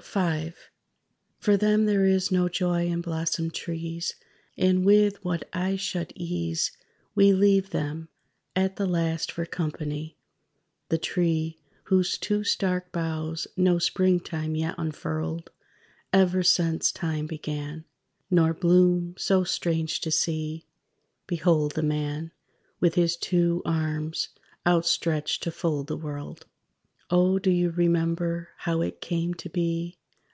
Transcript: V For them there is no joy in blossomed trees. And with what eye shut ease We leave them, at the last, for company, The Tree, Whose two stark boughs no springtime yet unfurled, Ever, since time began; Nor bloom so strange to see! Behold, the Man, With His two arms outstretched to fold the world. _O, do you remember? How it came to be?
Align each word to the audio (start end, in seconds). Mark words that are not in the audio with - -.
V 0.00 0.52
For 1.38 1.56
them 1.58 1.84
there 1.84 2.06
is 2.06 2.30
no 2.32 2.48
joy 2.48 2.86
in 2.86 3.00
blossomed 3.02 3.52
trees. 3.52 4.14
And 4.56 4.86
with 4.86 5.22
what 5.24 5.48
eye 5.52 5.74
shut 5.76 6.12
ease 6.16 6.70
We 7.16 7.32
leave 7.32 7.70
them, 7.70 8.08
at 8.56 8.76
the 8.76 8.86
last, 8.86 9.30
for 9.32 9.44
company, 9.44 10.16
The 10.88 10.98
Tree, 10.98 11.58
Whose 11.84 12.16
two 12.16 12.42
stark 12.44 12.90
boughs 12.92 13.46
no 13.56 13.78
springtime 13.80 14.54
yet 14.56 14.76
unfurled, 14.78 15.50
Ever, 16.12 16.42
since 16.44 16.90
time 16.92 17.26
began; 17.26 17.84
Nor 18.30 18.54
bloom 18.54 19.14
so 19.18 19.42
strange 19.44 20.00
to 20.02 20.10
see! 20.12 20.64
Behold, 21.26 21.72
the 21.72 21.82
Man, 21.82 22.30
With 22.80 22.94
His 22.94 23.14
two 23.16 23.62
arms 23.64 24.28
outstretched 24.66 25.42
to 25.42 25.50
fold 25.50 25.86
the 25.88 25.96
world. 25.98 26.46
_O, 27.10 27.40
do 27.40 27.50
you 27.50 27.70
remember? 27.70 28.50
How 28.58 28.82
it 28.82 29.00
came 29.00 29.32
to 29.34 29.48
be? 29.48 29.94